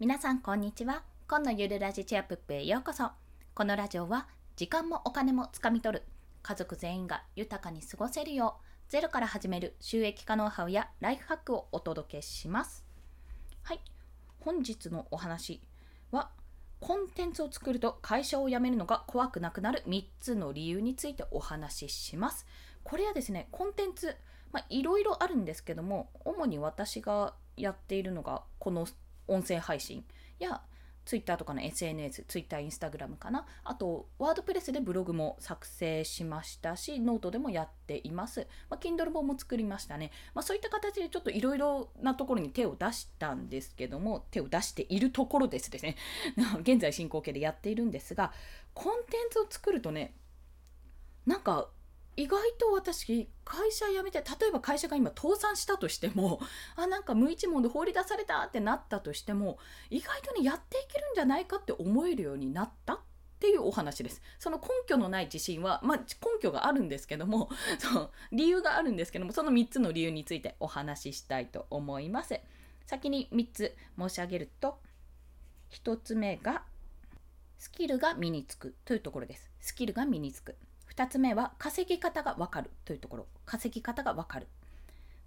[0.00, 1.02] 皆さんこんにちは。
[1.26, 3.10] 今のゆるラジチェアプップへようこそ。
[3.52, 6.04] このラジオは時間もお金もつかみ取る。
[6.40, 12.84] 家族全員が豊かに過ごせるようゼロから始める収益化ノウハウやライフハックをお届けします。
[13.64, 13.80] はい。
[14.38, 15.60] 本日のお話
[16.12, 16.30] は
[16.78, 22.46] コンテンツを作ると会社を辞めるのが怖くなくなる3つの理由についてお話しします。
[22.84, 24.14] これはですねコンテンツ、
[24.68, 28.86] いろいろあるんですけども主に私がやっているのがこの
[29.28, 30.04] 音声配信
[30.38, 30.62] や
[31.08, 33.46] Twitter とかの SNS、Twitter、Instagram かな。
[33.64, 38.46] あと、 WordPress でブログも作成しましたし、ノートでもやっています。
[38.68, 40.10] まあ、Kindle 本も作りましたね。
[40.34, 45.96] まあ、そういった形でちょっといろいろなところに手を出したんですけども、手を出しているところですですね。
[46.60, 48.34] 現在進行形でやっているんですが、
[48.74, 50.14] コンテンツを作るとね、
[51.24, 51.70] なんか
[52.18, 56.40] 意外と私会社辞めて例えば会社が今倒産したとしても
[56.74, 59.58] あなんか無一文で放り出されたってなったとしても
[59.88, 62.94] 意外とねやっていけるんじゃないかって思えるようになった？
[62.94, 63.00] っ
[63.40, 64.20] ていうお話です。
[64.40, 66.06] その根拠のない自信は、まあ、根
[66.42, 72.40] 拠があるんですけども、 その理由があるんですけども、その3つの理由についてお話ししたいと思います。
[72.84, 74.80] 先に3つ申し上げると、
[75.70, 76.64] 1つ目が、
[77.58, 79.52] スキルが身につくというところです。
[79.60, 80.56] スキルが身につく。
[80.98, 83.26] 2つ目は稼ぎ方がわかるというところ。
[83.46, 84.48] 稼ぎ方がわかる、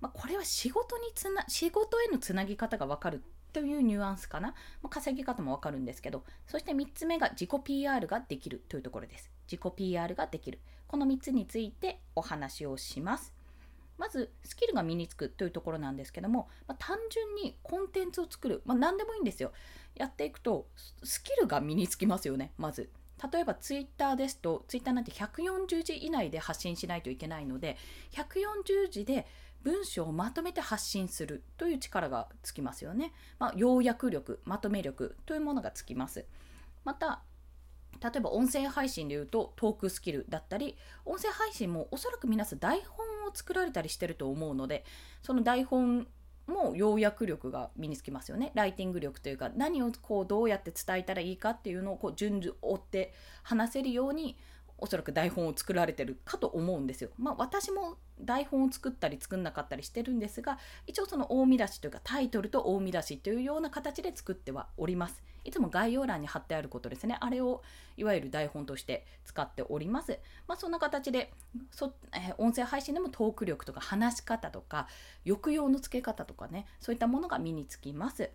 [0.01, 9.31] まあ、これは仕事につな仕事へのつなぎ方がわかるというニュアンスかな、まあ、稼ぎ方もわかるんですけどそして3つ目が自己 PR ができるというところです。
[9.49, 10.59] 自己 PR ができる。
[10.87, 13.33] この3つについてお話をします。
[13.97, 19.53] まずスキルが身につくというところなんですけども、まあ、単純にコンテンツを作る、まあ、何でもいいんですよ。
[19.95, 20.67] やっていくと
[21.03, 22.89] スキルが身につきますよねまず。
[23.31, 27.77] 例えばツイッターですとツイッターなんて140字以内で発信しないといけないので
[28.13, 29.27] 140字で
[29.63, 33.13] 文章をまとめて発信するという力がつきますよね。
[33.37, 36.25] まあ、要約力まとめ力というものがつきます。
[36.83, 37.21] また
[38.01, 40.75] 例えば音声配信でいうとトークスキルだったり
[41.05, 44.83] 音声配信もおそらく皆さん台本を作られたりしてると思うので
[45.21, 46.07] その台本
[46.47, 48.51] も要約力が身につきますよね。
[48.55, 53.13] ライティング力というか何をこうどうやって伝えたらいいかっていうのをこう順序追って
[53.43, 54.37] 話せるように
[54.81, 57.11] おそらく台本を作られてるかと思うんですよ。
[57.17, 65.23] まあ私も台本を作ったり作んなかったりしてるんですが一応その大見出しというかタイトルと大見出しというような形で作ってはおります。
[65.43, 67.17] いつも概要欄に貼ってあることですね。
[67.19, 67.63] あれを
[67.97, 70.19] いわゆる台本として使っております。
[70.47, 71.31] まあそんな形で
[71.71, 74.87] そ、えー、音声配信でもトーク力とか話し方とか
[75.25, 78.31] 抑揚のつけ方とかねそういったものが身につきます。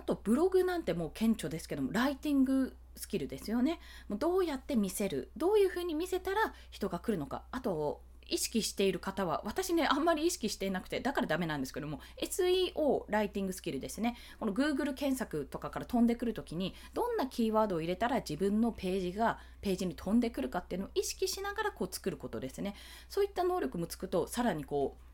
[0.00, 3.78] あとブログなんてもう顕著ですけどもライティングスキルですよね。
[4.08, 22.74] もうどうやって見せるどういうふうに見せたら人が来るのかあと意識している方は私ねあんまり意識していなくてだからダメなんですけども SEO ライティングスキルですねこの Google 検索とかから飛んでくる時にどんなキーワードを入れたら自分のページがページに飛んでくるかっていうのを意識しながらこう作ることですね
[23.08, 25.10] そういった能力もつくとさらにこう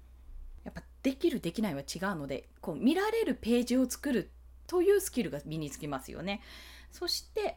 [0.66, 4.30] やっぱできるできないは違うのでこう見られるページを作る
[4.66, 6.42] というスキルが身につきますよね。
[6.90, 7.56] そして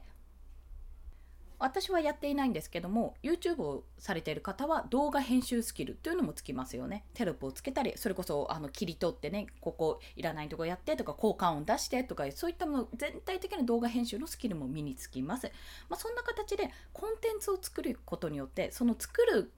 [1.60, 15.52] 私はやっていないんですけども YouTube をされている方は動画編集スキルというのもつきますよねテロップをつけたりそれこそあの切り取ってねここいらないとこやってとか効果音出してとかそういったもの全体的な動画編集のスキルも身につきます、
[15.90, 19.52] まあ、そんな形でコンテンツを作ることによってその作る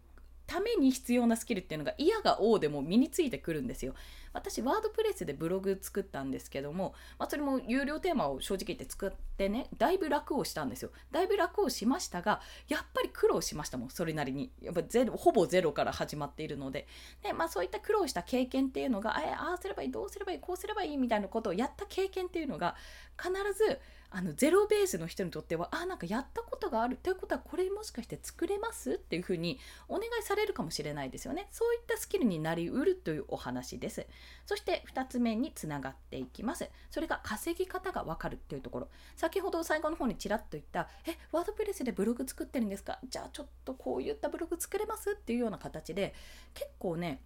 [0.52, 3.94] ために必要なスキルっていうのが嫌が王でも身についてくるんですよ。
[4.34, 10.92] 私ワードプレスでブログ作ったんですけども、まあ、それも有料テーマを正直言って作ってねだいぶ楽をしたんですよ。
[11.12, 14.52] だいぶ楽をしましたがやっぱり苦労しましたもんそれなりに。
[14.62, 16.86] やっぱゼロほぼゼロから始まっているので。
[17.24, 22.76] で、まあ、そういった苦労した経験っていうのがああすればいいどうすればいいこうすればいいみたいなことをやった経験っていうのが
[23.18, 23.80] 必ず
[24.14, 29.58] あのゼロベースの人にとってはあなんかやったことがあるということはこれもしかして作れますっていうふうに
[29.88, 31.48] お願いされるかもしれないですよね。
[31.50, 34.06] そういったスキルになりうるというお話です。
[34.46, 36.70] そして2つ目につながっていきます。
[36.90, 38.90] それが稼ぎ方がわかるっていうところ。
[39.16, 43.00] 先ほど最後の方にちらっと言ったえワードプレスでブログ作ってるんですか？
[43.08, 46.14] じゃあちょっとこういったブログ作れますっていうような形で
[46.54, 47.22] 結構ね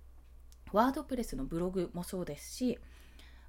[0.72, 2.78] ワードプレスのブログもそうですし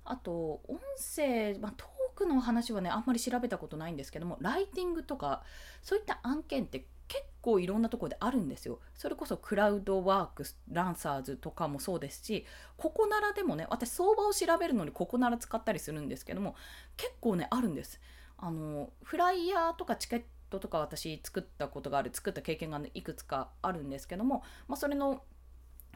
[0.08, 1.74] あと音声、まあ、
[2.16, 5.42] クの話はねあんまり調べたことないんですけどもライティングとか
[5.82, 8.80] そういった案件って結構いろんなところであるんですよ。
[8.94, 12.44] それこそクラウドワークス、ランサーズとかもそうですし、
[12.76, 16.56] ここならでもね、私相場を調べるのにここなら使ったりするんですけども、
[16.96, 18.00] 結構ね、あるんです。
[18.38, 25.22] あの、フライヤーとかチケットとか私作ったことがある、作った経験が、ね、いくつかあるんですけども、まあ、それの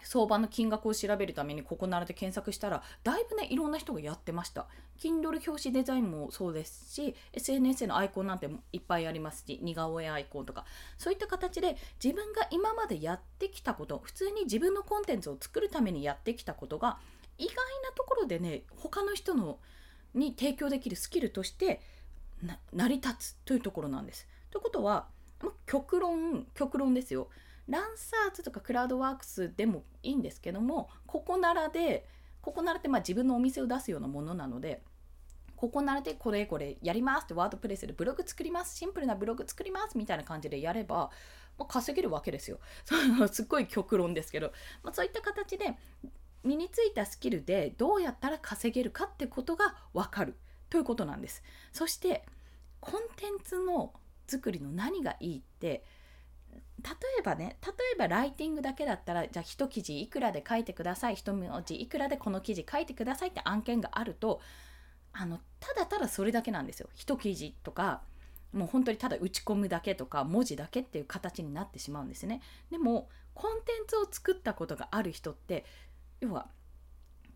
[0.03, 4.67] 相場の金額を調べるためにここならで検索したらだいぶねいろんな人がやってました。
[4.99, 10.65] Kindle 表紙デザインもそうですし SNS のアイコンなんていっぱいありますし似顔絵アイコンとか。
[10.99, 16.99] そういった形で自分が今までやってきたこと普通に自分のコンテンツを作るためにやってきたことが
[17.39, 19.59] 意外なところでね他の人の
[20.15, 21.81] に提供できるスキルとして
[22.73, 24.27] 成り立つというところなんです。
[24.51, 25.07] ということは
[25.67, 27.29] 極論極論ですよ。
[27.71, 32.07] ランサーズとかクラウドワークスでもいいんですけどもここならで
[32.41, 34.83] ここならってまあ自分のお店を出すようなものなので
[35.61, 38.79] ここならでこれこれやりますってワードプレスでブログ作ります。
[38.79, 41.11] シンプルなブログ作りますみたいな感じでやれば、
[41.59, 42.61] ま、稼げるわけですよ。
[43.31, 45.77] すっごい極論ですけど、まあ、そういった形で
[46.45, 50.35] 身についたスキルでどうやったら稼げるかってことが分かる。
[50.71, 51.43] ということなんです。
[51.73, 52.25] そして
[52.81, 53.93] コンテンツの
[54.27, 55.85] 作りの何がいいって
[56.83, 64.41] 例えばね例えばライティングだけだったらじゃあ一記事いくらで書いてください一文字いくらでこの記事書いてくださいって案件があると
[65.13, 66.89] あのただただそれだけなんですよ。
[66.95, 68.03] 一記事とか
[68.53, 72.41] もう本当にただ打ち込むだけとか文字だけっていう形になってしまうんですね。
[72.71, 75.65] でもコンテンツを作ったことがある人って
[76.21, 76.49] 要は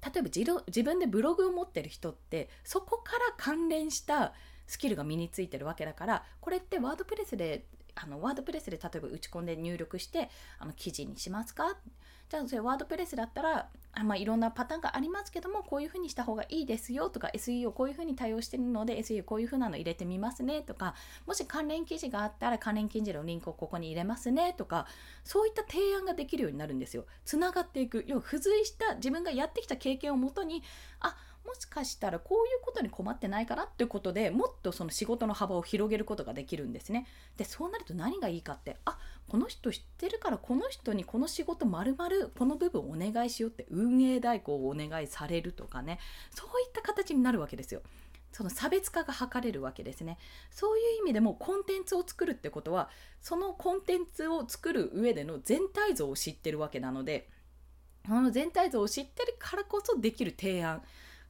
[0.05, 0.29] 例えば
[0.67, 4.35] 自分でブログを持ってる人ってそこから関連した
[4.67, 11.77] スキルが身についてるわけだからこれってワードプレスであのワードプレスで例えば打ち込んで入力してあの記事にしますか？
[12.31, 20.95] じゃあそれワードプレスだったらあ、まあ、いろんなパターンがありますけどもこういうふうにした方がいいですよとか SEO こういうふうに対応してるので SEO こういうふうなの入れてみますねとか
[21.27, 24.87] もし関連記事があったら関連記事のリンクをここに入れますねとか
[25.23, 27.05] そういった提案ができるようになるんですよ。
[27.27, 30.63] つながっていく要は付随した自分がやってきた経験をもとに
[31.01, 31.15] あ
[31.45, 37.07] もしかしたらこういうことに困ってないかなっていうことでもっとその仕事の幅を広げることができるんですね。
[37.37, 38.99] でそうなると何がいいかってあ
[39.29, 45.99] この人知ってるからこの人にこの仕事まるまるこの部分お願いしようって運営代行をお願いされるとかね
[46.31, 47.83] そういった形になるわけですよ。
[48.33, 50.19] その差別化が図れるわけですね。
[50.51, 57.29] そういう意味でもコンテンツを作るってことはそのコンテンツを作る上での全体像を知ってるわけなので
[58.09, 60.83] この全体像を知ってるからこそできる提案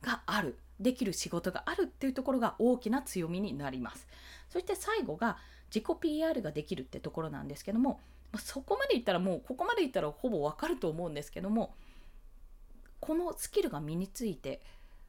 [0.05, 4.06] があるできる仕事があるっていうところが大きな強みになります。
[4.51, 5.39] そして最後が
[5.75, 8.01] 自己 PR ができるってところなんですけども
[8.39, 11.75] そこまでいったらもうここまでいったらほぼわかると思うんですけども
[13.01, 14.61] このスキルが身について、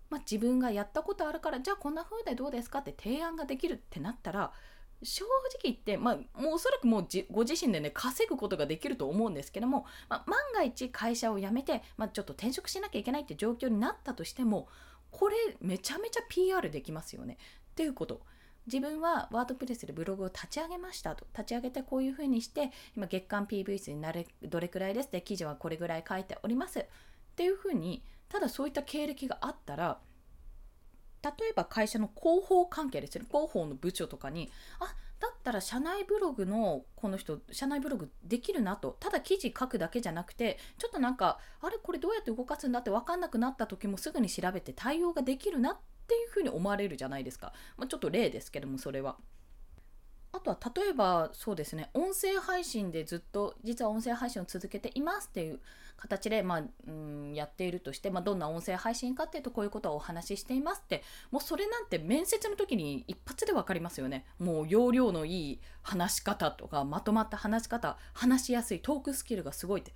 [0.10, 4.52] まあ、自分がやったことあるからじゃあこんな風でどうですかって提案ができるってなったら
[5.04, 14.68] 正直言って、まあ、もうおそらくもうご自身でね稼ぐことができると思うんですけども、まあ、万が一会社を辞めて、まあ、ちょっと転職しなきゃいけないって状況になったとしても
[15.12, 17.38] これめちゃめちゃ PR できますよね。
[17.72, 18.22] っていうこと。
[18.68, 26.86] 自分はワードプレスでブログを立ち上げましたと立ち上げてこういうふうにして今月間 PV 数になれどれくらいですで記事はこれぐらい書いておりますっ
[27.36, 30.00] ていうふうにただそういった経歴があったら
[31.26, 33.28] 例えば会社の広報関係ですよね。
[33.32, 38.96] 広報の部長とかにあだったら社内ブログのこの人社内ブログできるなと。
[39.00, 45.78] ただ記事書くだけじゃなくてちょっとなんかあれこれどうやって動かすんだって分かんなくなった時もすぐに調べて対応ができるなっ
[46.08, 49.18] ていうふうに思われるじゃないですか、まあ、ちょっと例ですけどもそれは。
[50.36, 55.60] あとは例えばそうですね音声配信でずっと実は音声配信を続けていますっていう
[55.96, 64.26] 形で、まあ、うんやっているとして、まあ、どんな音声配信かっていうとこういうことをお話ししていますってもうそれなんて面接の時に一発で分かりますよね。
[64.38, 69.94] もう容量のいい話し方とかまとまった話し方話しやすいトークスキルがすごいって。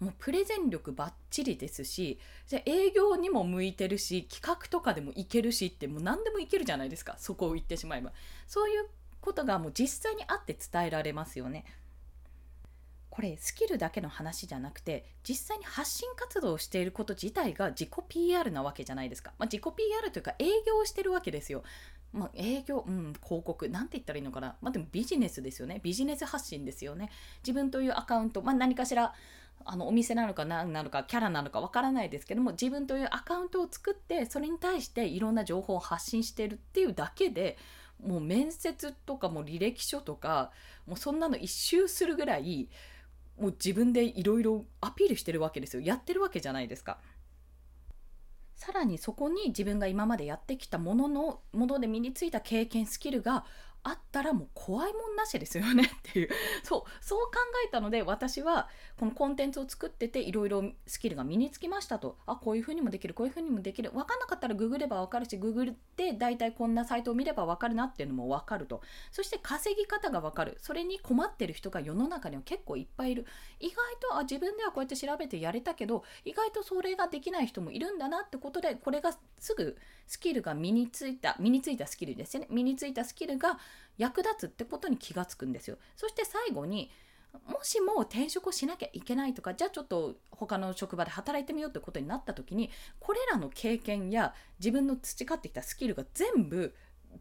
[0.00, 2.18] もうプレゼン力ばっちりですし
[2.48, 7.14] じゃ営業にも向いてるし企画とかでもいけるしってもう何でもいけるじゃないですか。
[7.18, 8.12] そこを言ってしまえば。
[8.48, 8.86] そういう
[9.22, 11.64] ことがもう実際にあって伝えられますよね。
[13.12, 21.62] これスキルだけの話じゃなくて実際に発信活動をしていること自体が自己 PR なわけじゃないですか、まあ、自己 PR というか営業をしてるわけですよ、
[22.14, 25.80] まあ、営業、うん、広告なんて言ったらいいのかな、まあ、でもビジネスですよね。
[25.82, 27.10] ビジネス発信ですよね。
[27.46, 29.12] 自分というアカウント、まあ、何かしら
[29.66, 37.58] あのお店なのか何なのかキャラなのかわからないですけども自分というアカウントを作ってそれに対していろんな情報を発信してるっていうだけで
[38.02, 40.50] もう面接とかも履歴書とか
[40.86, 42.68] もうそんなの一周するぐらい
[43.38, 46.98] もう自分でいろいろアピールしてるわけですよやってるわけじゃないですか。
[48.54, 53.44] さらにそこに自分が今までやってきたもののもので身についた経験スキルが
[53.84, 56.28] あったらもう怖いもんなしですよねっていう。
[56.62, 57.32] そうそう考
[57.66, 62.16] えたので私はこのコンテンツを作ってていろいろスキルが身につきましたと。
[62.26, 63.90] あこういうふうにもできるこういうふうにもできる。
[63.90, 68.82] 分かんなかったらググれば分かるしググって大体こんなサイトを見れば分かるなっていうのも分かると。
[69.10, 70.56] そして稼ぎ方が分かる。
[70.60, 73.26] それに困ってる人が世の中には結構いっぱいいる。
[73.58, 82.48] 意外とあ自分ではこうやって調べてやれたけど意外とそれができない人もいるんだなってことでこれがすぐスキルが身についた身についたスキルですよね。
[82.50, 83.58] 身についたスキルが
[83.98, 85.78] 役立つってことに気がつくんですよ。
[85.96, 86.90] そして最後に
[87.46, 96.74] もしも転職をしなきゃいけないとかじゃあちょっと他の職場で働いてみようってことになった時にこれらの経験や自分の培ってきたスキルが全部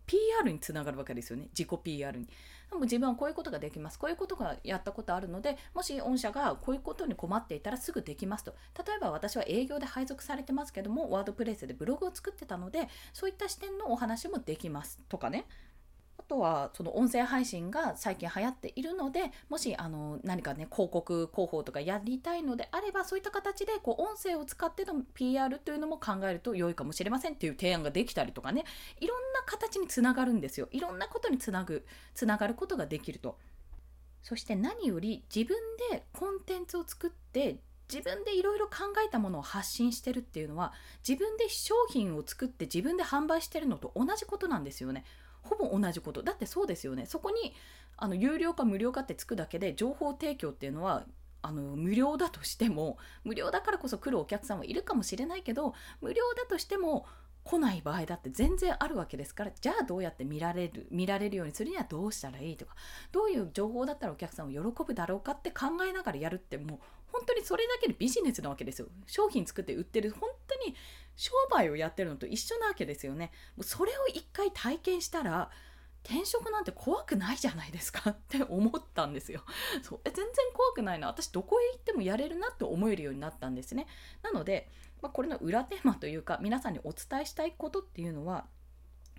[0.05, 1.48] PR につながるわけですよね。
[1.58, 2.25] 自己 PR に。
[2.25, 4.00] でも自分はこういうことができます。
[4.00, 8.55] こういうことがやったことあるのでもし御社がこういうことに困っていたらすぐできますと。
[8.77, 15.46] 例えば私は営業で配属されてますけどもワードプレイスでブログを作ってたのでそういった視点のお話もできますとかね。
[16.31, 28.63] とはその音声配信が最近流行っているのでもしあの何かね広告広報とかやりたいのであればそういった形でこう音声を使っての PR というのも考えると良いかもしれませんっていう提案ができたりとかね
[29.01, 31.85] いろんな形につながるんですよいろんなことにつなぐ
[32.15, 33.38] つながることができると
[34.23, 35.57] そして何より自分
[35.91, 37.57] でコンテンツを作って
[37.91, 40.71] 自分でいろいろ考えたものを発信してるっていうのは
[41.05, 45.03] 自分で商品を作って自分で販売してるのと同じことなんですよね。
[45.41, 46.24] ほぼ同じこと。
[46.24, 47.05] だってそうですよね。
[47.05, 47.53] そこに
[47.98, 51.05] あの有料か無料かってつくだけで情報提供っていうのは
[51.41, 57.05] あの無料だとしても無料だからこそ来るお客さんはいるかもしれないけど無料だとしても
[57.43, 62.75] 来ない場合だって全然あるわけですからじゃあどうやって見られる見られるようにするにはどうしたらいいとか
[63.12, 66.79] どういう情報だったらお客さんを喜ぶだろうかって考えながらやるってもう
[67.11, 68.87] 本当にそれだけでビジネスなわけですよ。
[69.05, 70.75] 商品作って売ってる本当に
[71.15, 73.31] 商売をやってるのと一緒なわけですよね。
[73.55, 75.49] もうそれを一回体験したら
[76.03, 78.09] 転職なんて怖くないじゃないですか。
[78.09, 79.43] って思ったんですよ。
[79.83, 79.99] そう。
[80.03, 81.07] え全然怖くないな。
[81.07, 83.87] 私どこへ行ってもやれるなって思えるようになったんですね。
[84.23, 84.69] なので、
[85.01, 88.45] まあ、これの裏テーマというか皆さんにお伝えしたいことっていうのは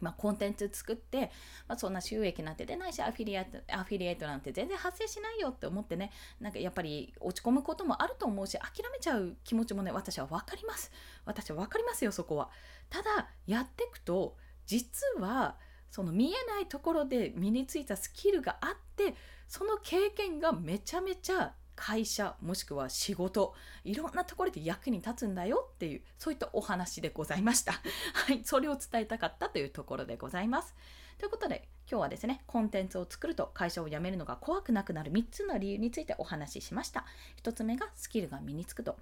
[0.02, 1.30] まあ、コンテンツ作って、
[1.68, 10.90] まあ、そんな収益なんて出ないしアフィリエイトアフィリエイトなんて全然発生しないよって思ってねなんかやっぱり落ち込むこともあると思うし諦めちゃう気持ちもね私は分かります。
[11.24, 12.50] 私は分かりますよそこは。
[12.90, 15.56] ただやっていくと実は
[15.90, 19.14] その見えないところで身についたスキルがあって
[19.46, 27.72] その経験がめちゃめちゃ会社もしくは仕事いろんなところで役に立つんだよっていうそういったお話でございました。
[27.72, 30.74] はい、それを伝えたかったというところでございます。
[31.18, 37.04] ということで今日はですねコンテンツを作ると会社を辞めるのが怖くなくなる3つの理由についてお話ししました。
[37.42, 38.96] 1つ目がスキルが身につくと。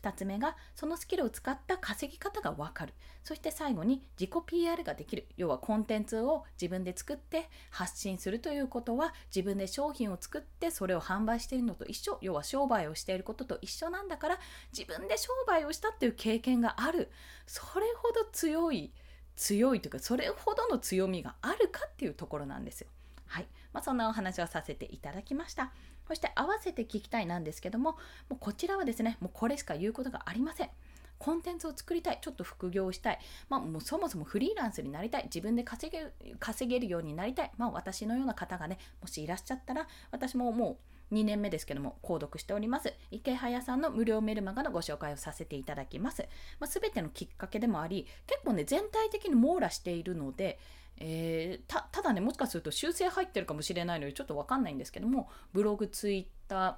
[0.00, 2.94] 2つ目がそのスキルを使った稼ぎ方がわかる。
[3.24, 5.26] そして最後に自己 PR ができる。
[5.36, 12.18] 要はコンテンツを自分で作って発信するということは自分で商品を作ってそれを販売しているのと一緒。
[12.20, 14.38] 要は商売をしていることと一緒なんだから
[14.76, 17.10] 自分で商売をしたっていう経験がある。
[17.46, 18.92] それほど強い
[19.36, 22.88] 強いというかそれほどの強みがあるかっていうところなんですよ。
[23.26, 25.72] はい、まあ、そんなお話をさせていただきました。
[26.08, 27.92] そして合わせて聞きたいなんですけども、
[28.28, 30.70] もうこちらはですね、もうこれしか言うことがありません。
[31.18, 40.76] コンテンツを作りたい、ちょっと副業したい、まあ、もうそもそもフリーランスになりたい、自分で稼げる稼げるようになりたい、まあ、私のような方がね、もしいらっしゃったら、私ももう
[41.12, 42.92] 2年目ですけども、購読しております。
[43.10, 46.26] 池早さんの無料メルマガのご紹介をさせていただきます。
[46.58, 50.58] まあ、全てのきっかけでもあり、結構ね、全体的に網羅しているので、
[50.98, 56.74] えー、ただねもしかすると修正入ってるかもしれないのでちょっと分かんないんですけどもブログツイッター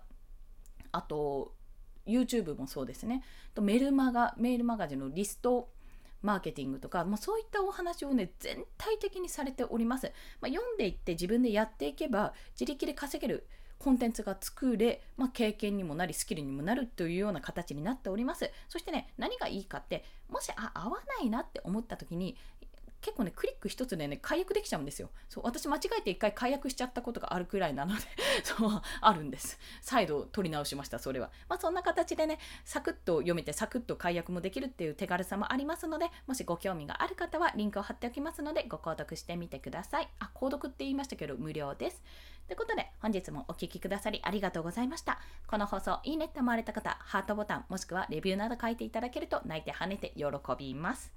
[0.91, 1.55] あと
[2.07, 3.23] YouTube もそうですね
[3.55, 5.69] とメルマガメールマガジンのリスト
[6.23, 13.47] マーケティングとか、まあ、そういったお話をね全体的にされております、まあ、読んでいって自分でやっていけば自力で稼げる
[13.79, 18.51] コンテンツが作れ、まあ、経験にもなりスキルにもなるというような形になっております。
[18.69, 22.37] そしてね何がいいかってもしあ合わないなって思った時に
[23.01, 25.11] 結構ねクリック一つでね解約できちゃうんですよ。
[25.29, 28.03] そう私間違えて一回解約しちゃったことがあるくらいなので
[28.43, 29.59] そうあるんです。
[29.81, 31.31] 再度取り直しましたそれは。
[31.49, 40.09] まあそんな形でねサクッと読めてサクッと解約もできるっていう手軽さもありますのでもしご興味がある方はリンクを貼っておきますのでご購読してみてください。
[40.19, 42.03] あ購読って言いましたけど無料です。
[42.49, 45.21] ということで本日もお聴きくださりありがとうございました。
[45.47, 50.25] この放送いいねって思われた方ハートボタンもしくはレビューなど書いていただけると泣いて跳ねて喜
[50.59, 51.13] びます。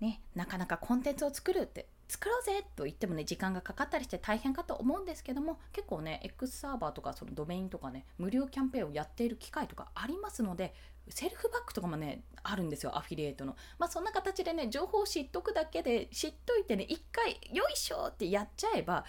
[0.00, 10.72] ね、なかなかコンテンツを作るって作ろうぜと言ってもね時間がかかったりして大変かと思うんですけども結構ね X サーバーとかそのドメインとかね無料キャンペーンをやっている機会とかありますので
[11.10, 13.56] セルフバックとかもねあるんですよアフィリエイトの。
[13.78, 19.04] まあそんな形でね情報を知っとくだけで知っといてね一回よいしょってやっちゃえば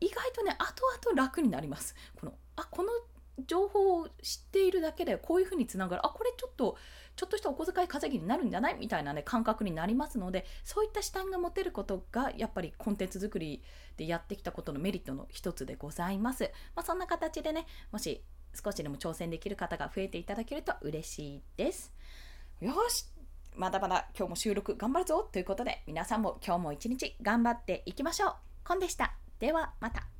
[0.00, 1.94] 意外とね後々楽になります。
[2.18, 2.88] このあこの
[3.46, 6.06] 情報を知っているだけでこういうふうにつながる。
[6.06, 6.76] あこれちょっと
[7.16, 8.76] ちょっとしたお小遣い稼ぎになるんじゃない？
[8.78, 13.62] みたいなね感覚になりますのでそういった視点が持てることがやっぱりコンテンツ作り
[13.96, 18.22] でやってきたことのメリットの一つでございます、まあ、そんな形でねもし
[18.54, 21.92] 少しでも挑戦できる方が増えていただけると嬉しいです。
[22.60, 23.06] よし！
[23.56, 25.28] まだまだ今日も収録頑張るぞ！
[25.30, 28.34] ということで皆さんも今日も一日頑張っていきましょう。
[28.64, 29.14] コンでした。
[29.38, 30.19] ではまた。